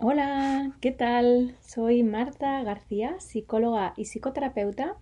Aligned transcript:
Hola, 0.00 0.76
¿qué 0.80 0.92
tal? 0.92 1.56
Soy 1.60 2.04
Marta 2.04 2.62
García, 2.62 3.18
psicóloga 3.18 3.94
y 3.96 4.04
psicoterapeuta, 4.04 4.94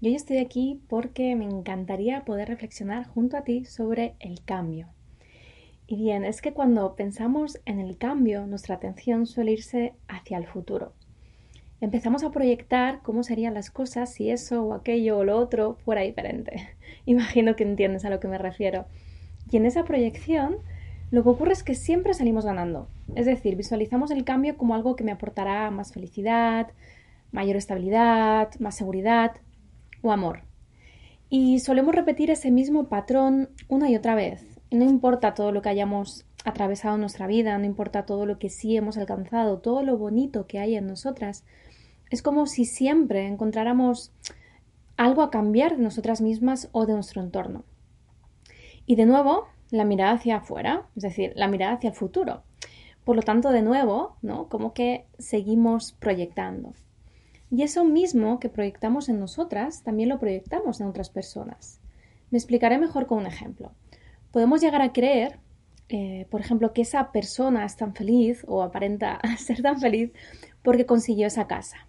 y 0.00 0.08
hoy 0.08 0.14
estoy 0.14 0.38
aquí 0.38 0.80
porque 0.88 1.36
me 1.36 1.44
encantaría 1.44 2.24
poder 2.24 2.48
reflexionar 2.48 3.06
junto 3.06 3.36
a 3.36 3.42
ti 3.42 3.66
sobre 3.66 4.14
el 4.20 4.42
cambio. 4.42 4.88
Y 5.86 5.96
bien, 5.96 6.24
es 6.24 6.40
que 6.40 6.54
cuando 6.54 6.96
pensamos 6.96 7.60
en 7.66 7.78
el 7.78 7.98
cambio, 7.98 8.46
nuestra 8.46 8.76
atención 8.76 9.26
suele 9.26 9.52
irse 9.52 9.92
hacia 10.08 10.38
el 10.38 10.46
futuro. 10.46 10.94
Empezamos 11.82 12.24
a 12.24 12.30
proyectar 12.30 13.02
cómo 13.02 13.24
serían 13.24 13.52
las 13.52 13.70
cosas 13.70 14.10
si 14.10 14.30
eso 14.30 14.64
o 14.64 14.72
aquello 14.72 15.18
o 15.18 15.24
lo 15.24 15.36
otro 15.36 15.74
fuera 15.84 16.00
diferente. 16.00 16.70
Imagino 17.04 17.54
que 17.54 17.64
entiendes 17.64 18.06
a 18.06 18.10
lo 18.10 18.18
que 18.18 18.28
me 18.28 18.38
refiero. 18.38 18.86
Y 19.50 19.58
en 19.58 19.66
esa 19.66 19.84
proyección 19.84 20.56
lo 21.10 21.22
que 21.22 21.28
ocurre 21.28 21.52
es 21.52 21.62
que 21.62 21.74
siempre 21.74 22.14
salimos 22.14 22.44
ganando. 22.44 22.88
Es 23.14 23.26
decir, 23.26 23.56
visualizamos 23.56 24.10
el 24.10 24.24
cambio 24.24 24.56
como 24.56 24.74
algo 24.74 24.96
que 24.96 25.04
me 25.04 25.12
aportará 25.12 25.70
más 25.70 25.92
felicidad, 25.92 26.68
mayor 27.32 27.56
estabilidad, 27.56 28.50
más 28.58 28.76
seguridad 28.76 29.32
o 30.02 30.12
amor. 30.12 30.42
Y 31.30 31.60
solemos 31.60 31.94
repetir 31.94 32.30
ese 32.30 32.50
mismo 32.50 32.88
patrón 32.88 33.50
una 33.68 33.90
y 33.90 33.96
otra 33.96 34.14
vez. 34.14 34.44
no 34.70 34.84
importa 34.84 35.32
todo 35.32 35.50
lo 35.50 35.62
que 35.62 35.70
hayamos 35.70 36.26
atravesado 36.44 36.96
en 36.96 37.00
nuestra 37.00 37.26
vida, 37.26 37.56
no 37.56 37.64
importa 37.64 38.04
todo 38.04 38.26
lo 38.26 38.38
que 38.38 38.50
sí 38.50 38.76
hemos 38.76 38.98
alcanzado, 38.98 39.58
todo 39.58 39.82
lo 39.82 39.96
bonito 39.96 40.46
que 40.46 40.58
hay 40.58 40.76
en 40.76 40.86
nosotras. 40.86 41.44
Es 42.10 42.22
como 42.22 42.46
si 42.46 42.66
siempre 42.66 43.26
encontráramos 43.26 44.12
algo 44.98 45.22
a 45.22 45.30
cambiar 45.30 45.76
de 45.76 45.82
nosotras 45.82 46.20
mismas 46.20 46.68
o 46.72 46.84
de 46.84 46.94
nuestro 46.94 47.22
entorno. 47.22 47.64
Y 48.84 48.96
de 48.96 49.06
nuevo, 49.06 49.46
la 49.70 49.84
mirada 49.84 50.12
hacia 50.12 50.36
afuera, 50.36 50.86
es 50.96 51.02
decir, 51.02 51.32
la 51.36 51.48
mirada 51.48 51.74
hacia 51.74 51.90
el 51.90 51.96
futuro. 51.96 52.42
Por 53.04 53.16
lo 53.16 53.22
tanto, 53.22 53.50
de 53.50 53.62
nuevo, 53.62 54.16
¿no? 54.22 54.48
Como 54.48 54.74
que 54.74 55.06
seguimos 55.18 55.92
proyectando. 55.92 56.74
Y 57.50 57.62
eso 57.62 57.84
mismo 57.84 58.40
que 58.40 58.50
proyectamos 58.50 59.08
en 59.08 59.18
nosotras, 59.18 59.82
también 59.82 60.10
lo 60.10 60.18
proyectamos 60.18 60.80
en 60.80 60.88
otras 60.88 61.08
personas. 61.08 61.80
Me 62.30 62.36
explicaré 62.36 62.78
mejor 62.78 63.06
con 63.06 63.18
un 63.18 63.26
ejemplo. 63.26 63.72
Podemos 64.32 64.60
llegar 64.60 64.82
a 64.82 64.92
creer, 64.92 65.38
eh, 65.88 66.26
por 66.30 66.42
ejemplo, 66.42 66.74
que 66.74 66.82
esa 66.82 67.10
persona 67.10 67.64
es 67.64 67.76
tan 67.76 67.94
feliz 67.94 68.44
o 68.46 68.62
aparenta 68.62 69.20
ser 69.38 69.62
tan 69.62 69.80
feliz 69.80 70.12
porque 70.62 70.84
consiguió 70.84 71.26
esa 71.26 71.46
casa. 71.46 71.86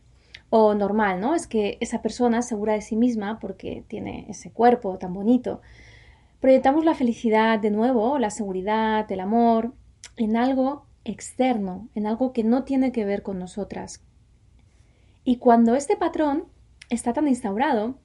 O 0.49 0.73
normal, 0.73 1.19
¿no? 1.19 1.35
Es 1.35 1.47
que 1.47 1.77
esa 1.81 2.01
persona 2.01 2.39
es 2.39 2.47
segura 2.47 2.73
de 2.73 2.81
sí 2.81 2.95
misma 2.95 3.39
porque 3.39 3.83
tiene 3.87 4.25
ese 4.29 4.51
cuerpo 4.51 4.97
tan 4.97 5.13
bonito 5.13 5.61
Proyectamos 6.39 6.85
la 6.85 6.95
felicidad 6.95 7.59
de 7.59 7.69
nuevo, 7.69 8.17
la 8.17 8.29
seguridad, 8.29 9.11
el 9.11 9.19
amor, 9.19 9.73
en 10.15 10.37
algo 10.37 10.85
externo, 11.03 11.89
en 11.95 12.07
algo 12.07 12.31
que 12.31 12.43
no 12.45 12.63
tiene 12.63 12.93
que 12.93 13.03
ver 13.03 13.23
con 13.23 13.39
nosotras. 13.39 14.03
Y 15.25 15.37
cuando 15.37 15.75
este 15.75 15.97
patrón 15.97 16.45
está 16.89 17.11
tan 17.11 17.27
instaurado, 17.27 17.95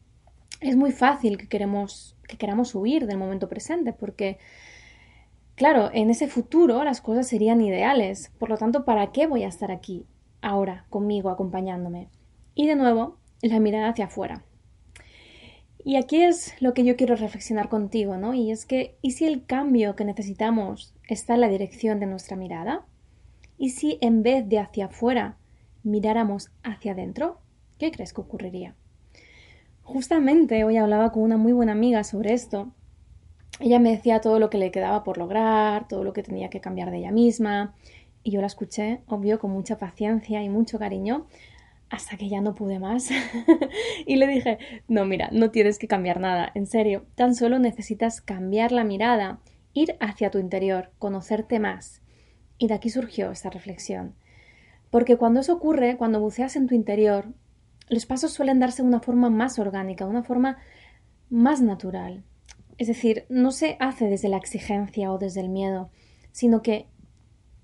es 0.61 0.77
muy 0.77 0.91
fácil 0.91 1.39
que, 1.39 1.49
queremos, 1.49 2.17
que 2.27 2.37
queramos 2.37 2.75
huir 2.75 3.07
del 3.07 3.19
momento 3.19 3.49
presente, 3.49 3.93
porque, 3.93 4.39
claro, 5.55 5.91
en 5.93 6.11
ese 6.11 6.27
futuro 6.27 6.83
las 6.83 7.01
cosas 7.01 7.29
serían 7.29 7.61
ideales. 7.61 8.33
Por 8.39 8.49
lo 8.49 8.57
tanto, 8.57 8.85
¿para 8.85 9.13
qué 9.13 9.29
voy 9.29 9.45
a 9.45 9.49
estar 9.49 9.71
aquí, 9.71 10.07
ahora, 10.43 10.87
conmigo, 10.91 11.31
acompañándome? 11.31 12.09
Y 12.57 12.67
de 12.67 12.75
nuevo, 12.75 13.17
la 13.43 13.61
mirada 13.61 13.91
hacia 13.91 14.07
afuera. 14.07 14.43
Y 15.85 15.97
aquí 15.97 16.23
es 16.23 16.55
lo 16.63 16.73
que 16.73 16.83
yo 16.83 16.97
quiero 16.97 17.15
reflexionar 17.15 17.69
contigo, 17.69 18.17
¿no? 18.17 18.33
Y 18.33 18.51
es 18.51 18.65
que, 18.65 18.97
¿y 19.03 19.11
si 19.11 19.27
el 19.27 19.45
cambio 19.45 19.95
que 19.97 20.07
necesitamos 20.07 20.95
está 21.09 21.35
en 21.35 21.43
la 21.43 21.49
dirección 21.49 22.01
de 22.01 22.07
nuestra 22.07 22.37
mirada? 22.37 22.87
¿Y 23.59 23.71
si 23.71 23.99
en 24.01 24.23
vez 24.23 24.49
de 24.49 24.59
hacia 24.59 24.87
afuera 24.87 25.37
miráramos 25.83 26.51
hacia 26.63 26.93
adentro? 26.93 27.39
¿Qué 27.79 27.91
crees 27.91 28.15
que 28.15 28.23
ocurriría? 28.23 28.75
Justamente 29.83 30.65
hoy 30.65 30.79
hablaba 30.79 31.13
con 31.13 31.23
una 31.23 31.37
muy 31.37 31.53
buena 31.53 31.73
amiga 31.73 32.03
sobre 32.03 32.33
esto. 32.33 32.73
Ella 33.61 33.79
me 33.79 33.91
decía 33.91 34.23
todo 34.23 34.39
lo 34.39 34.49
que 34.49 34.57
le 34.57 34.71
quedaba 34.71 35.05
por 35.05 35.19
lograr, 35.19 35.87
todo 35.87 36.03
lo 36.03 36.15
que 36.15 36.23
tenía 36.23 36.49
que 36.49 36.63
cambiar 36.63 36.91
de 36.91 36.99
ella 36.99 37.13
misma, 37.13 37.75
y 38.23 38.31
yo 38.31 38.41
la 38.41 38.47
escuché, 38.47 39.03
obvio, 39.07 39.39
con 39.39 39.51
mucha 39.51 39.77
paciencia 39.77 40.43
y 40.43 40.49
mucho 40.49 40.79
cariño, 40.79 41.27
hasta 41.91 42.17
que 42.17 42.29
ya 42.29 42.41
no 42.41 42.55
pude 42.55 42.79
más. 42.79 43.11
y 44.07 44.17
le 44.17 44.27
dije, 44.27 44.59
no, 44.89 45.05
mira, 45.05 45.29
no 45.33 45.51
tienes 45.51 45.79
que 45.79 45.89
cambiar 45.89 46.21
nada, 46.21 46.51
en 46.55 46.67
serio, 46.67 47.07
tan 47.15 47.35
solo 47.35 47.59
necesitas 47.59 48.21
cambiar 48.21 48.73
la 48.73 48.85
mirada, 48.85 49.41
ir 49.73 49.97
hacia 50.01 50.31
tu 50.31 50.39
interior, 50.39 50.91
conocerte 50.99 51.59
más. 51.59 52.03
Y 52.59 52.69
de 52.69 52.75
aquí 52.75 52.91
surgió 52.91 53.31
esta 53.31 53.51
reflexión. 53.51 54.15
Porque 54.91 55.17
cuando 55.17 55.41
eso 55.41 55.55
ocurre, 55.55 55.97
cuando 55.97 56.21
buceas 56.21 56.57
en 56.57 56.67
tu 56.67 56.75
interior, 56.75 57.27
los 57.89 58.07
pasos 58.07 58.33
suelen 58.33 58.61
darse 58.61 58.83
de 58.83 58.89
una 58.89 59.01
forma 59.01 59.29
más 59.31 59.59
orgánica, 59.59 60.05
de 60.05 60.11
una 60.11 60.23
forma 60.23 60.59
más 61.31 61.61
natural. 61.61 62.25
Es 62.79 62.89
decir, 62.89 63.27
no 63.29 63.51
se 63.51 63.77
hace 63.81 64.07
desde 64.07 64.29
la 64.29 64.37
exigencia 64.37 65.13
o 65.13 65.19
desde 65.19 65.41
el 65.41 65.49
miedo, 65.49 65.91
sino 66.33 66.63
que 66.63 66.87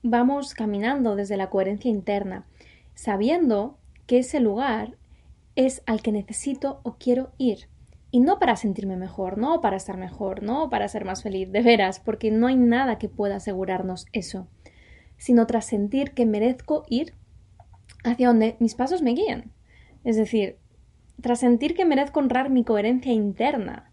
vamos 0.03 0.54
caminando 0.54 1.16
desde 1.16 1.36
la 1.36 1.50
coherencia 1.50 1.91
interna, 1.91 2.47
sabiendo 2.94 3.78
que 4.10 4.19
ese 4.19 4.41
lugar 4.41 4.98
es 5.54 5.84
al 5.87 6.03
que 6.03 6.10
necesito 6.10 6.81
o 6.82 6.97
quiero 6.98 7.31
ir. 7.38 7.69
Y 8.10 8.19
no 8.19 8.41
para 8.41 8.56
sentirme 8.56 8.97
mejor, 8.97 9.38
no 9.38 9.60
para 9.60 9.76
estar 9.76 9.97
mejor, 9.97 10.43
no 10.43 10.69
para 10.69 10.88
ser 10.88 11.04
más 11.04 11.22
feliz, 11.22 11.53
de 11.53 11.62
veras, 11.62 12.00
porque 12.00 12.32
no 12.32 12.48
hay 12.48 12.56
nada 12.56 12.98
que 12.98 13.09
pueda 13.09 13.37
asegurarnos 13.37 14.06
eso, 14.12 14.48
sino 15.16 15.47
tras 15.47 15.65
sentir 15.65 16.10
que 16.10 16.26
merezco 16.26 16.82
ir 16.88 17.15
hacia 18.03 18.26
donde 18.26 18.56
mis 18.59 18.75
pasos 18.75 19.00
me 19.00 19.12
guían. 19.12 19.53
Es 20.03 20.16
decir, 20.16 20.59
tras 21.22 21.38
sentir 21.38 21.77
que 21.77 21.84
merezco 21.84 22.19
honrar 22.19 22.50
mi 22.50 22.65
coherencia 22.65 23.12
interna. 23.12 23.92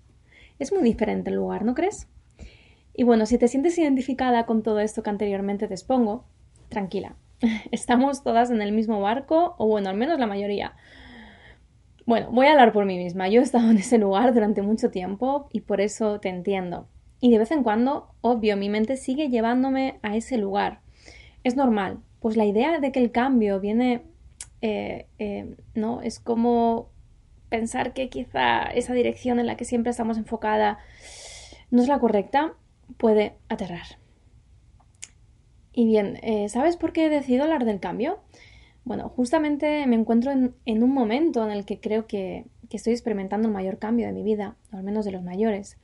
Es 0.57 0.73
muy 0.73 0.81
diferente 0.81 1.29
el 1.29 1.35
lugar, 1.35 1.63
¿no 1.63 1.75
crees? 1.75 2.07
Y 2.95 3.03
bueno, 3.03 3.27
si 3.27 3.37
te 3.37 3.47
sientes 3.47 3.77
identificada 3.77 4.47
con 4.47 4.63
todo 4.63 4.79
esto 4.79 5.03
que 5.03 5.11
anteriormente 5.11 5.67
te 5.67 5.75
expongo, 5.75 6.25
tranquila, 6.69 7.17
estamos 7.71 8.23
todas 8.23 8.51
en 8.51 8.61
el 8.61 8.71
mismo 8.71 9.01
barco, 9.01 9.55
o 9.57 9.67
bueno, 9.67 9.89
al 9.89 9.97
menos 9.97 10.19
la 10.19 10.27
mayoría. 10.27 10.73
Bueno, 12.05 12.29
voy 12.31 12.47
a 12.47 12.51
hablar 12.51 12.71
por 12.71 12.85
mí 12.85 12.97
misma. 12.97 13.27
Yo 13.27 13.41
he 13.41 13.43
estado 13.43 13.69
en 13.69 13.77
ese 13.77 13.97
lugar 13.97 14.33
durante 14.33 14.61
mucho 14.61 14.89
tiempo 14.89 15.49
y 15.51 15.61
por 15.61 15.81
eso 15.81 16.19
te 16.19 16.29
entiendo. 16.29 16.87
Y 17.19 17.31
de 17.31 17.39
vez 17.39 17.51
en 17.51 17.63
cuando, 17.63 18.13
obvio, 18.21 18.55
mi 18.57 18.69
mente 18.69 18.95
sigue 18.95 19.29
llevándome 19.29 19.99
a 20.03 20.15
ese 20.15 20.37
lugar. 20.37 20.79
Es 21.43 21.55
normal, 21.55 21.99
pues 22.19 22.37
la 22.37 22.45
idea 22.45 22.79
de 22.79 22.91
que 22.91 22.99
el 22.99 23.11
cambio 23.11 23.59
viene, 23.59 24.03
eh, 24.61 25.07
eh, 25.19 25.55
¿no? 25.75 26.01
Es 26.01 26.19
como 26.19 26.89
pensar 27.49 27.93
que 27.93 28.09
quizá 28.09 28.63
esa 28.63 28.93
dirección 28.93 29.39
en 29.39 29.47
la 29.47 29.57
que 29.57 29.65
siempre 29.65 29.91
estamos 29.91 30.17
enfocada 30.17 30.79
no 31.71 31.81
es 31.81 31.87
la 31.87 31.99
correcta, 31.99 32.53
puede 32.97 33.35
aterrar. 33.49 33.97
Y 35.77 35.85
bien, 35.85 36.17
eh, 36.23 36.49
¿sabes 36.49 36.75
por 36.75 36.91
qué 36.91 37.05
he 37.05 37.09
decidido 37.09 37.43
hablar 37.43 37.63
del 37.63 37.79
cambio? 37.79 38.17
Bueno, 38.83 39.09
justamente 39.09 39.85
me 39.85 39.95
encuentro 39.95 40.31
en, 40.31 40.83
un 40.83 40.91
momento 40.91 41.45
en 41.45 41.51
el 41.51 41.65
que 41.65 41.79
creo 41.79 42.07
que, 42.07 42.47
estoy 42.71 42.93
experimentando 42.93 43.47
el 43.47 43.53
mayor 43.53 43.77
cambio 43.77 44.07
de 44.07 44.11
mi 44.11 44.23
vida, 44.23 44.55
al 44.71 44.81
menos 44.81 45.05
de 45.05 45.11
los 45.11 45.21
mayores. 45.21 45.77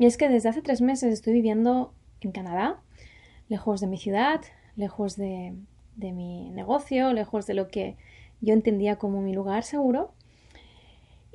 Y 0.00 0.06
es 0.06 0.16
que 0.16 0.28
desde 0.28 0.48
hace 0.48 0.62
tres 0.62 0.80
meses 0.80 1.12
estoy 1.12 1.32
viviendo 1.32 1.94
en 2.22 2.32
Canadá, 2.32 2.82
lejos 3.48 3.80
de 3.80 3.86
mi 3.86 3.98
ciudad, 3.98 4.40
lejos 4.74 5.14
de 5.14 5.54
mi 5.96 6.50
negocio, 6.50 7.12
lejos 7.12 7.46
de 7.46 7.54
lo 7.54 7.68
que 7.68 7.96
yo 8.40 8.52
entendía 8.52 8.96
como 8.96 9.22
mi 9.22 9.32
lugar 9.32 9.62
seguro. 9.62 10.10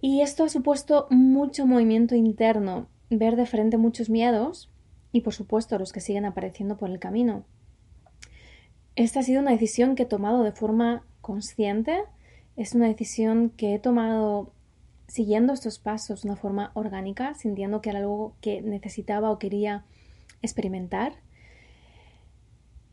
Y 0.02 0.20
esto 0.20 0.44
ha 0.44 0.50
supuesto 0.50 1.08
mucho 1.12 1.66
movimiento 1.66 2.16
interno, 2.16 2.88
ver 3.10 3.38
de 3.38 3.46
frente 3.46 3.78
muchos 3.78 4.10
miedos 4.10 4.70
y 5.14 5.22
por 5.22 5.34
supuesto 5.34 5.80
los 5.80 5.94
que 5.94 6.02
siguen 6.02 6.26
apareciendo 6.26 6.76
por 6.76 6.90
el 6.90 7.00
camino. 7.00 7.46
Esta 8.96 9.22
ha 9.22 9.24
sido 9.24 9.42
una 9.42 9.52
decisión 9.52 9.96
que 9.96 10.04
he 10.04 10.08
tomado 10.08 10.44
de 10.44 10.52
forma 10.52 11.04
consciente, 11.22 12.04
es 12.58 12.76
una 12.76 12.88
decisión 12.88 13.50
que 13.50 13.76
he 13.76 13.80
tomado 13.80 14.52
siguiendo 15.08 15.54
estos 15.54 15.80
pasos 15.80 16.22
de 16.22 16.30
una 16.30 16.38
forma 16.38 16.72
orgánica, 16.74 17.34
sintiendo 17.34 17.82
que 17.82 17.90
era 17.90 18.00
algo 18.00 18.34
que 18.42 18.62
necesitaba 18.62 19.32
o 19.32 19.40
quería 19.40 19.86
experimentar. 20.42 21.14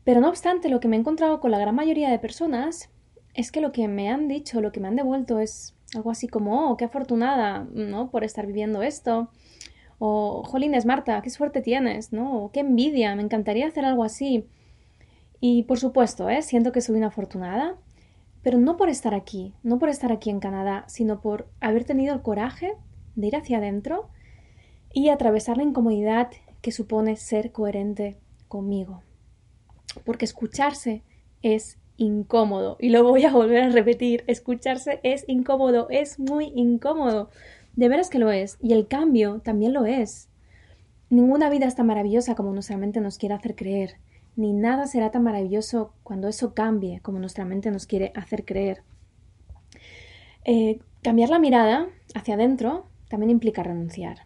Pero 0.03 0.21
no 0.21 0.29
obstante, 0.29 0.69
lo 0.69 0.79
que 0.79 0.87
me 0.87 0.95
he 0.95 0.99
encontrado 0.99 1.39
con 1.39 1.51
la 1.51 1.59
gran 1.59 1.75
mayoría 1.75 2.09
de 2.09 2.19
personas 2.19 2.89
es 3.33 3.51
que 3.51 3.61
lo 3.61 3.71
que 3.71 3.87
me 3.87 4.09
han 4.09 4.27
dicho, 4.27 4.61
lo 4.61 4.71
que 4.71 4.79
me 4.79 4.87
han 4.87 4.95
devuelto 4.95 5.39
es 5.39 5.75
algo 5.95 6.11
así 6.11 6.27
como, 6.27 6.71
oh, 6.71 6.77
qué 6.77 6.85
afortunada, 6.85 7.67
¿no? 7.73 8.09
Por 8.09 8.23
estar 8.23 8.45
viviendo 8.45 8.81
esto. 8.81 9.29
O, 9.97 10.43
jolines, 10.43 10.85
Marta, 10.85 11.21
qué 11.21 11.29
suerte 11.29 11.61
tienes, 11.61 12.11
¿no? 12.13 12.49
Qué 12.53 12.61
envidia, 12.61 13.15
me 13.15 13.23
encantaría 13.23 13.67
hacer 13.67 13.85
algo 13.85 14.03
así. 14.03 14.45
Y 15.39 15.63
por 15.63 15.79
supuesto, 15.79 16.29
¿eh? 16.29 16.41
siento 16.41 16.71
que 16.71 16.81
soy 16.81 16.97
una 16.97 17.07
afortunada, 17.07 17.77
pero 18.41 18.57
no 18.57 18.77
por 18.77 18.89
estar 18.89 19.13
aquí, 19.13 19.53
no 19.63 19.79
por 19.79 19.89
estar 19.89 20.11
aquí 20.11 20.29
en 20.29 20.39
Canadá, 20.39 20.85
sino 20.87 21.21
por 21.21 21.47
haber 21.59 21.85
tenido 21.85 22.13
el 22.13 22.21
coraje 22.21 22.73
de 23.15 23.27
ir 23.27 23.35
hacia 23.35 23.57
adentro 23.57 24.09
y 24.93 25.09
atravesar 25.09 25.57
la 25.57 25.63
incomodidad 25.63 26.29
que 26.61 26.71
supone 26.71 27.15
ser 27.15 27.51
coherente 27.51 28.17
conmigo. 28.47 29.01
Porque 30.05 30.25
escucharse 30.25 31.03
es 31.41 31.77
incómodo. 31.97 32.77
Y 32.79 32.89
lo 32.89 33.03
voy 33.03 33.25
a 33.25 33.31
volver 33.31 33.63
a 33.63 33.69
repetir. 33.69 34.23
Escucharse 34.27 34.99
es 35.03 35.25
incómodo, 35.27 35.87
es 35.89 36.19
muy 36.19 36.51
incómodo. 36.55 37.29
De 37.75 37.89
veras 37.89 38.09
que 38.09 38.19
lo 38.19 38.31
es. 38.31 38.57
Y 38.61 38.73
el 38.73 38.87
cambio 38.87 39.41
también 39.43 39.73
lo 39.73 39.85
es. 39.85 40.29
Ninguna 41.09 41.49
vida 41.49 41.65
es 41.65 41.75
tan 41.75 41.87
maravillosa 41.87 42.35
como 42.35 42.53
nuestra 42.53 42.77
mente 42.77 43.01
nos 43.01 43.17
quiere 43.17 43.35
hacer 43.35 43.55
creer. 43.55 43.95
Ni 44.39 44.53
nada 44.53 44.87
será 44.87 45.11
tan 45.11 45.23
maravilloso 45.23 45.91
cuando 46.01 46.29
eso 46.29 46.53
cambie 46.53 47.01
como 47.01 47.19
nuestra 47.19 47.43
mente 47.43 47.71
nos 47.71 47.85
quiere 47.85 48.13
hacer 48.15 48.45
creer. 48.45 48.83
Eh, 50.45 50.79
cambiar 51.03 51.29
la 51.29 51.39
mirada 51.39 51.89
hacia 52.15 52.35
adentro 52.35 52.85
también 53.09 53.31
implica 53.31 53.63
renunciar. 53.63 54.19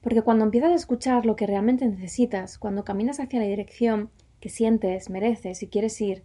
Porque 0.00 0.22
cuando 0.22 0.44
empiezas 0.44 0.72
a 0.72 0.74
escuchar 0.74 1.24
lo 1.24 1.36
que 1.36 1.46
realmente 1.46 1.86
necesitas, 1.86 2.58
cuando 2.58 2.82
caminas 2.82 3.20
hacia 3.20 3.38
la 3.38 3.46
dirección 3.46 4.10
que 4.40 4.48
sientes, 4.48 5.08
mereces 5.08 5.62
y 5.62 5.68
quieres 5.68 6.00
ir, 6.00 6.24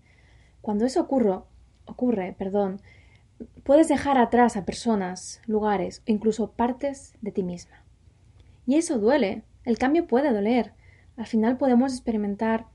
cuando 0.61 0.87
eso 0.87 0.99
ocurre, 0.99 1.41
ocurre, 1.85 2.33
perdón, 2.35 2.81
puedes 3.61 3.89
dejar 3.89 4.17
atrás 4.17 4.57
a 4.57 4.65
personas, 4.65 5.39
lugares 5.45 6.01
o 6.07 6.11
incluso 6.11 6.53
partes 6.53 7.13
de 7.21 7.31
ti 7.31 7.43
misma. 7.43 7.83
Y 8.65 8.77
eso 8.77 8.97
duele, 8.97 9.43
el 9.65 9.77
cambio 9.77 10.07
puede 10.07 10.33
doler. 10.33 10.73
Al 11.15 11.27
final 11.27 11.57
podemos 11.57 11.93
experimentar 11.93 12.65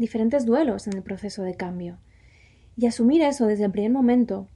diferentes 0.00 0.46
duelos 0.46 0.86
en 0.86 0.96
el 0.96 1.02
proceso 1.02 1.42
de 1.42 1.54
cambio. 1.54 1.98
Y 2.76 2.86
asumir 2.86 3.22
eso 3.22 3.46
desde 3.46 3.64
el 3.66 3.70
primer 3.70 3.92
momento 3.92 4.48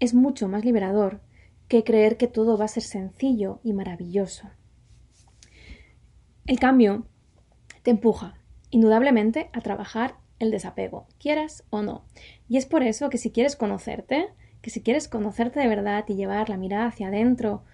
es 0.00 0.12
mucho 0.12 0.48
más 0.48 0.64
liberador 0.64 1.20
que 1.68 1.84
creer 1.84 2.16
que 2.16 2.26
todo 2.26 2.58
va 2.58 2.64
a 2.64 2.68
ser 2.68 2.82
sencillo 2.82 3.60
y 3.62 3.72
maravilloso. 3.72 4.50
El 6.46 6.58
cambio 6.58 7.06
te 7.82 7.90
empuja, 7.90 8.38
indudablemente, 8.70 9.50
a 9.52 9.60
trabajar 9.60 10.16
el 10.38 10.50
desapego, 10.50 11.06
quieras 11.18 11.64
o 11.70 11.82
no. 11.82 12.04
Y 12.48 12.56
es 12.56 12.66
por 12.66 12.82
eso 12.82 13.10
que 13.10 13.18
si 13.18 13.30
quieres 13.30 13.54
conocerte, 13.54 14.28
que 14.62 14.70
si 14.70 14.82
quieres 14.82 15.08
conocerte 15.08 15.60
de 15.60 15.68
verdad 15.68 16.04
y 16.08 16.14
llevar 16.14 16.48
la 16.48 16.56
mirada 16.56 16.86
hacia 16.86 17.08
adentro 17.08 17.64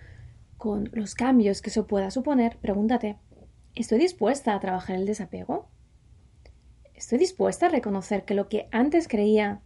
con 0.58 0.90
los 0.92 1.14
cambios 1.14 1.62
que 1.62 1.70
eso 1.70 1.86
pueda 1.86 2.10
suponer, 2.10 2.58
pregúntate, 2.58 3.16
¿estoy 3.74 3.98
dispuesta 3.98 4.54
a 4.54 4.60
trabajar 4.60 4.96
el 4.96 5.06
desapego? 5.06 5.68
¿Estoy 6.94 7.18
dispuesta 7.18 7.66
a 7.66 7.70
reconocer 7.70 8.24
que 8.24 8.34
lo 8.34 8.48
que 8.48 8.68
antes 8.70 9.08
creía 9.08 9.60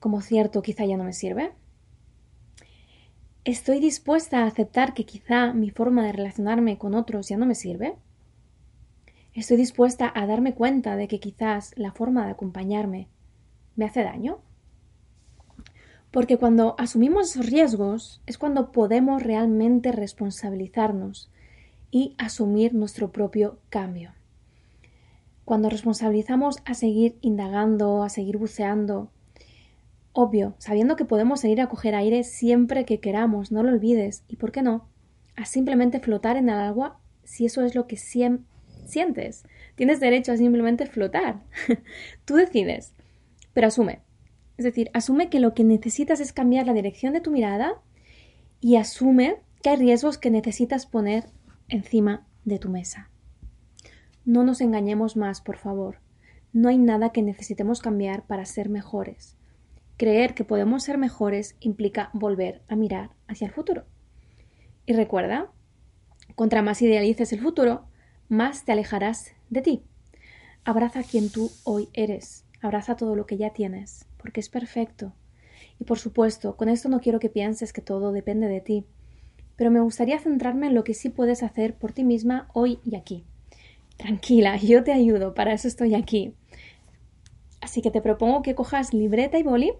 como 0.00 0.20
cierto 0.20 0.62
quizá 0.62 0.84
ya 0.84 0.96
no 0.96 1.04
me 1.04 1.12
sirve? 1.12 1.52
¿Estoy 3.44 3.78
dispuesta 3.78 4.40
a 4.40 4.46
aceptar 4.46 4.94
que 4.94 5.06
quizá 5.06 5.52
mi 5.52 5.70
forma 5.70 6.04
de 6.04 6.12
relacionarme 6.12 6.76
con 6.76 6.94
otros 6.94 7.28
ya 7.28 7.36
no 7.36 7.46
me 7.46 7.54
sirve? 7.54 7.94
¿Estoy 9.32 9.56
dispuesta 9.56 10.12
a 10.14 10.26
darme 10.26 10.54
cuenta 10.54 10.96
de 10.96 11.08
que 11.08 11.20
quizás 11.20 11.72
la 11.76 11.92
forma 11.92 12.24
de 12.24 12.32
acompañarme 12.32 13.08
me 13.76 13.84
hace 13.84 14.02
daño? 14.02 14.40
Porque 16.10 16.36
cuando 16.36 16.74
asumimos 16.78 17.30
esos 17.30 17.46
riesgos 17.46 18.22
es 18.26 18.38
cuando 18.38 18.72
podemos 18.72 19.22
realmente 19.22 19.92
responsabilizarnos 19.92 21.30
y 21.90 22.14
asumir 22.18 22.74
nuestro 22.74 23.12
propio 23.12 23.58
cambio. 23.68 24.12
Cuando 25.44 25.68
responsabilizamos 25.68 26.58
a 26.64 26.74
seguir 26.74 27.18
indagando, 27.20 28.02
a 28.02 28.08
seguir 28.08 28.38
buceando, 28.38 29.10
obvio, 30.12 30.54
sabiendo 30.58 30.96
que 30.96 31.04
podemos 31.04 31.40
seguir 31.40 31.60
a 31.60 31.68
coger 31.68 31.94
aire 31.94 32.24
siempre 32.24 32.84
que 32.84 33.00
queramos, 33.00 33.52
no 33.52 33.62
lo 33.62 33.70
olvides, 33.70 34.24
y 34.28 34.36
por 34.36 34.52
qué 34.52 34.62
no, 34.62 34.88
a 35.36 35.44
simplemente 35.44 36.00
flotar 36.00 36.36
en 36.36 36.48
el 36.48 36.58
agua 36.58 36.98
si 37.24 37.46
eso 37.46 37.62
es 37.62 37.74
lo 37.74 37.86
que 37.86 37.96
sientes. 37.96 39.44
Tienes 39.74 40.00
derecho 40.00 40.32
a 40.32 40.36
simplemente 40.36 40.86
flotar. 40.86 41.42
Tú 42.24 42.36
decides, 42.36 42.94
pero 43.52 43.66
asume, 43.66 44.00
es 44.56 44.64
decir, 44.64 44.90
asume 44.94 45.28
que 45.28 45.40
lo 45.40 45.52
que 45.54 45.64
necesitas 45.64 46.20
es 46.20 46.32
cambiar 46.32 46.66
la 46.66 46.74
dirección 46.74 47.12
de 47.12 47.20
tu 47.20 47.30
mirada 47.30 47.82
y 48.60 48.76
asume 48.76 49.36
que 49.62 49.70
hay 49.70 49.76
riesgos 49.76 50.16
que 50.18 50.30
necesitas 50.30 50.86
poner 50.86 51.24
encima 51.68 52.26
de 52.44 52.58
tu 52.58 52.68
mesa. 52.68 53.10
No 54.24 54.44
nos 54.44 54.60
engañemos 54.60 55.16
más, 55.16 55.40
por 55.40 55.56
favor. 55.56 55.98
No 56.52 56.68
hay 56.68 56.78
nada 56.78 57.10
que 57.10 57.22
necesitemos 57.22 57.80
cambiar 57.80 58.26
para 58.26 58.44
ser 58.44 58.68
mejores. 58.68 59.36
Creer 59.96 60.34
que 60.34 60.44
podemos 60.44 60.82
ser 60.84 60.98
mejores 60.98 61.56
implica 61.60 62.10
volver 62.12 62.62
a 62.68 62.76
mirar 62.76 63.10
hacia 63.28 63.46
el 63.46 63.52
futuro. 63.52 63.84
Y 64.86 64.92
recuerda, 64.92 65.50
contra 66.34 66.62
más 66.62 66.82
idealices 66.82 67.32
el 67.32 67.40
futuro, 67.40 67.84
más 68.28 68.64
te 68.64 68.72
alejarás 68.72 69.32
de 69.50 69.62
ti. 69.62 69.82
Abraza 70.64 71.00
a 71.00 71.04
quien 71.04 71.30
tú 71.30 71.50
hoy 71.64 71.88
eres. 71.92 72.44
Abraza 72.62 72.96
todo 72.96 73.14
lo 73.14 73.26
que 73.26 73.36
ya 73.36 73.50
tienes 73.50 74.06
porque 74.24 74.40
es 74.40 74.48
perfecto. 74.48 75.12
Y 75.78 75.84
por 75.84 75.98
supuesto, 75.98 76.56
con 76.56 76.70
esto 76.70 76.88
no 76.88 77.00
quiero 77.00 77.20
que 77.20 77.28
pienses 77.28 77.74
que 77.74 77.82
todo 77.82 78.10
depende 78.10 78.48
de 78.48 78.62
ti, 78.62 78.86
pero 79.54 79.70
me 79.70 79.80
gustaría 79.80 80.18
centrarme 80.18 80.68
en 80.68 80.74
lo 80.74 80.82
que 80.82 80.94
sí 80.94 81.10
puedes 81.10 81.42
hacer 81.42 81.74
por 81.74 81.92
ti 81.92 82.04
misma 82.04 82.48
hoy 82.54 82.78
y 82.86 82.96
aquí. 82.96 83.26
Tranquila, 84.04 84.58
yo 84.58 84.84
te 84.84 84.92
ayudo, 84.92 85.32
para 85.32 85.54
eso 85.54 85.66
estoy 85.66 85.94
aquí. 85.94 86.34
Así 87.62 87.80
que 87.80 87.90
te 87.90 88.02
propongo 88.02 88.42
que 88.42 88.54
cojas 88.54 88.92
libreta 88.92 89.38
y 89.38 89.42
boli 89.42 89.72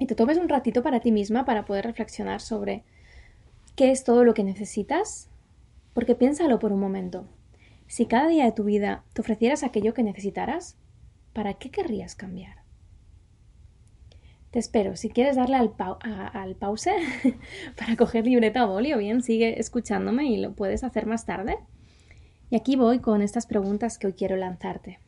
y 0.00 0.06
te 0.06 0.16
tomes 0.16 0.36
un 0.36 0.48
ratito 0.48 0.82
para 0.82 0.98
ti 0.98 1.12
misma 1.12 1.44
para 1.44 1.64
poder 1.64 1.84
reflexionar 1.84 2.40
sobre 2.40 2.82
qué 3.76 3.92
es 3.92 4.02
todo 4.02 4.24
lo 4.24 4.34
que 4.34 4.42
necesitas, 4.42 5.30
porque 5.94 6.16
piénsalo 6.16 6.58
por 6.58 6.72
un 6.72 6.80
momento. 6.80 7.24
Si 7.86 8.06
cada 8.06 8.26
día 8.26 8.46
de 8.46 8.50
tu 8.50 8.64
vida 8.64 9.04
te 9.12 9.20
ofrecieras 9.20 9.62
aquello 9.62 9.94
que 9.94 10.02
necesitaras, 10.02 10.76
¿para 11.32 11.54
qué 11.54 11.70
querrías 11.70 12.16
cambiar? 12.16 12.64
Te 14.50 14.58
espero. 14.58 14.96
Si 14.96 15.08
quieres 15.08 15.36
darle 15.36 15.54
al, 15.54 15.72
al 16.00 16.56
pause 16.56 16.96
para 17.78 17.94
coger 17.94 18.26
libreta 18.26 18.66
o 18.66 18.72
boli, 18.72 18.92
o 18.92 18.98
bien 18.98 19.22
sigue 19.22 19.60
escuchándome 19.60 20.24
y 20.24 20.38
lo 20.38 20.52
puedes 20.54 20.82
hacer 20.82 21.06
más 21.06 21.26
tarde. 21.26 21.58
Y 22.50 22.56
aquí 22.56 22.76
voy 22.76 22.98
con 22.98 23.22
estas 23.22 23.46
preguntas 23.46 23.96
que 23.96 24.08
hoy 24.08 24.12
quiero 24.12 24.36
lanzarte. 24.36 24.98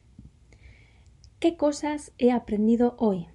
¿Qué 1.40 1.56
cosas 1.56 2.12
he 2.18 2.30
aprendido 2.30 2.94
hoy? 2.99 3.26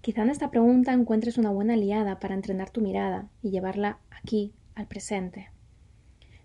Quizá 0.00 0.22
en 0.22 0.30
esta 0.30 0.50
pregunta 0.50 0.92
encuentres 0.92 1.38
una 1.38 1.50
buena 1.50 1.74
aliada 1.74 2.18
para 2.18 2.34
entrenar 2.34 2.70
tu 2.70 2.80
mirada 2.80 3.28
y 3.42 3.50
llevarla 3.50 3.98
aquí, 4.10 4.54
al 4.74 4.86
presente. 4.86 5.50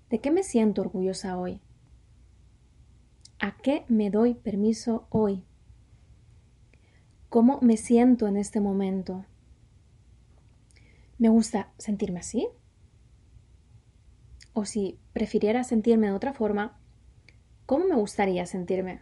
¿De 0.09 0.19
qué 0.19 0.31
me 0.31 0.43
siento 0.43 0.81
orgullosa 0.81 1.37
hoy? 1.37 1.61
¿A 3.39 3.57
qué 3.57 3.85
me 3.87 4.09
doy 4.09 4.33
permiso 4.33 5.07
hoy? 5.09 5.45
cómo 7.31 7.59
me 7.61 7.77
siento 7.77 8.27
en 8.27 8.35
este 8.35 8.59
momento. 8.59 9.23
¿Me 11.17 11.29
gusta 11.29 11.71
sentirme 11.77 12.19
así? 12.19 12.49
O 14.53 14.65
si 14.65 14.99
prefiriera 15.13 15.63
sentirme 15.63 16.07
de 16.07 16.13
otra 16.13 16.33
forma, 16.33 16.77
¿cómo 17.65 17.85
me 17.85 17.95
gustaría 17.95 18.45
sentirme? 18.45 19.01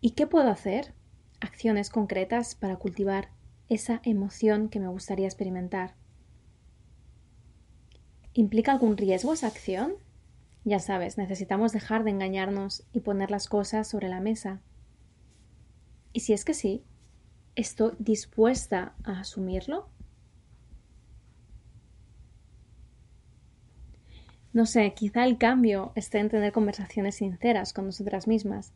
¿Y 0.00 0.10
qué 0.10 0.26
puedo 0.26 0.48
hacer? 0.48 0.94
Acciones 1.40 1.90
concretas 1.90 2.54
para 2.54 2.76
cultivar 2.76 3.30
esa 3.68 4.00
emoción 4.04 4.68
que 4.68 4.80
me 4.80 4.88
gustaría 4.88 5.26
experimentar. 5.26 5.94
¿Implica 8.32 8.72
algún 8.72 8.96
riesgo 8.96 9.32
esa 9.32 9.46
acción? 9.46 9.94
Ya 10.64 10.78
sabes, 10.78 11.18
necesitamos 11.18 11.72
dejar 11.72 12.04
de 12.04 12.10
engañarnos 12.10 12.84
y 12.92 13.00
poner 13.00 13.30
las 13.30 13.48
cosas 13.48 13.88
sobre 13.88 14.08
la 14.08 14.20
mesa 14.20 14.60
y 16.12 16.20
si 16.20 16.32
es 16.32 16.44
que 16.44 16.54
sí, 16.54 16.84
¿estoy 17.54 17.92
dispuesta 17.98 18.94
a 19.04 19.20
asumirlo? 19.20 19.88
No 24.52 24.66
sé, 24.66 24.92
quizá 24.94 25.24
el 25.24 25.38
cambio 25.38 25.92
esté 25.94 26.18
en 26.18 26.28
tener 26.28 26.52
conversaciones 26.52 27.16
sinceras 27.16 27.72
con 27.72 27.86
nosotras 27.86 28.26
mismas, 28.26 28.72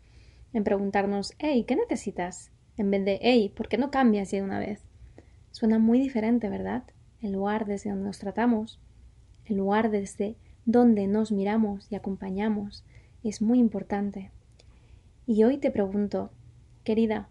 en 0.52 0.62
preguntarnos, 0.62 1.35
hey, 1.38 1.64
¿qué 1.66 1.75
necesitas? 1.75 2.52
En 2.76 2.90
vez 2.90 3.04
de, 3.04 3.19
hey, 3.23 3.52
¿por 3.54 3.69
qué 3.69 3.76
no 3.76 3.90
cambias 3.90 4.31
ya 4.31 4.38
de 4.38 4.45
una 4.45 4.61
vez? 4.61 4.83
Suena 5.50 5.78
muy 5.78 6.00
diferente, 6.00 6.49
¿verdad? 6.49 6.85
El 7.21 7.33
lugar 7.33 7.66
desde 7.66 7.90
donde 7.90 8.07
nos 8.07 8.19
tratamos, 8.19 8.81
el 9.47 9.57
lugar 9.57 9.90
desde 9.90 10.37
donde 10.64 11.09
nos 11.09 11.33
miramos 11.33 11.90
y 11.90 11.97
acompañamos, 11.97 12.85
es 13.25 13.43
muy 13.43 13.59
importante. 13.59 14.31
Y 15.26 15.43
hoy 15.43 15.59
te 15.59 15.71
pregunto, 15.71 16.31
querida, 16.85 17.28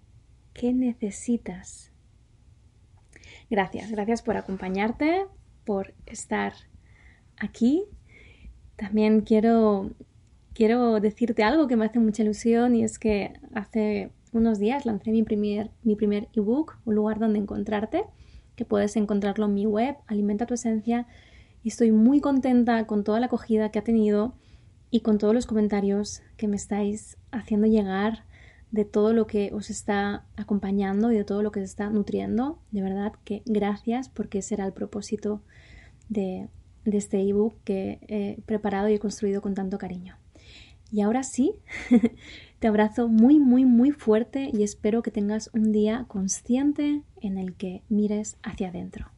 ¿qué 0.53 0.73
necesitas? 0.73 1.91
Gracias, 3.49 3.91
gracias 3.91 4.21
por 4.21 4.35
acompañarte, 4.35 5.25
por 5.63 5.93
estar 6.05 6.53
aquí. 7.37 7.85
También 8.83 9.21
quiero, 9.21 9.91
quiero 10.53 10.99
decirte 10.99 11.41
algo 11.41 11.67
que 11.67 11.77
me 11.77 11.85
hace 11.85 11.99
mucha 11.99 12.21
ilusión 12.21 12.75
y 12.75 12.83
es 12.83 12.99
que 12.99 13.31
hace 13.53 14.11
unos 14.33 14.59
días 14.59 14.85
lancé 14.85 15.11
mi 15.11 15.23
primer, 15.23 15.71
mi 15.83 15.95
primer 15.95 16.27
ebook, 16.33 16.75
un 16.83 16.95
lugar 16.95 17.17
donde 17.17 17.39
encontrarte, 17.39 18.03
que 18.57 18.65
puedes 18.65 18.97
encontrarlo 18.97 19.45
en 19.45 19.53
mi 19.53 19.65
web, 19.65 19.95
Alimenta 20.05 20.45
tu 20.47 20.55
Esencia, 20.55 21.07
y 21.63 21.69
estoy 21.69 21.93
muy 21.93 22.19
contenta 22.19 22.85
con 22.85 23.05
toda 23.05 23.21
la 23.21 23.27
acogida 23.27 23.71
que 23.71 23.79
ha 23.79 23.85
tenido 23.85 24.33
y 24.91 24.99
con 24.99 25.17
todos 25.17 25.33
los 25.33 25.45
comentarios 25.45 26.21
que 26.35 26.49
me 26.49 26.57
estáis 26.57 27.17
haciendo 27.31 27.67
llegar 27.67 28.25
de 28.71 28.83
todo 28.83 29.13
lo 29.13 29.27
que 29.27 29.53
os 29.53 29.69
está 29.69 30.25
acompañando 30.35 31.09
y 31.13 31.15
de 31.15 31.23
todo 31.23 31.41
lo 31.41 31.53
que 31.53 31.61
se 31.61 31.67
está 31.67 31.89
nutriendo. 31.89 32.59
De 32.71 32.81
verdad 32.81 33.13
que 33.23 33.43
gracias 33.45 34.09
porque 34.09 34.39
ese 34.39 34.55
era 34.55 34.65
el 34.65 34.73
propósito 34.73 35.41
de, 36.09 36.49
de 36.85 36.97
este 36.97 37.21
ebook 37.21 37.55
que 37.63 37.99
he 38.07 38.41
preparado 38.45 38.89
y 38.89 38.93
he 38.93 38.99
construido 38.99 39.41
con 39.41 39.53
tanto 39.53 39.77
cariño. 39.77 40.17
Y 40.91 41.01
ahora 41.01 41.23
sí, 41.23 41.55
te 42.59 42.67
abrazo 42.67 43.07
muy, 43.07 43.39
muy, 43.39 43.65
muy 43.65 43.91
fuerte 43.91 44.49
y 44.53 44.63
espero 44.63 45.01
que 45.01 45.11
tengas 45.11 45.49
un 45.53 45.71
día 45.71 46.05
consciente 46.07 47.01
en 47.21 47.37
el 47.37 47.55
que 47.55 47.81
mires 47.89 48.37
hacia 48.43 48.69
adentro. 48.69 49.12